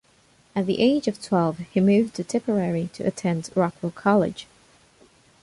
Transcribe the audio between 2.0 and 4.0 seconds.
to Tipperary to attend Rockwell